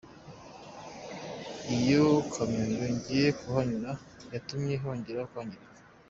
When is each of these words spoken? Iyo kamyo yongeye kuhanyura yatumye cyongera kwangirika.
Iyo 1.75 2.03
kamyo 2.33 2.63
yongeye 2.75 3.27
kuhanyura 3.39 3.91
yatumye 4.33 4.73
cyongera 4.81 5.29
kwangirika. 5.31 5.79